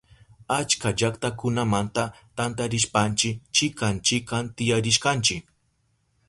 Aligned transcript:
Achka 0.59 0.89
llaktakunamanta 1.01 2.03
tantarishpanchi 2.41 3.29
chikan 3.61 3.95
chikan 4.11 4.45
tiyarishkanchi. 4.55 5.35